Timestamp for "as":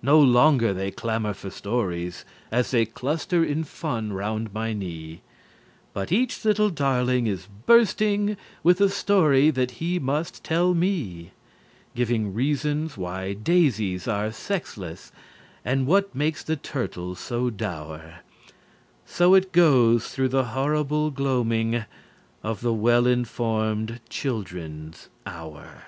2.52-2.70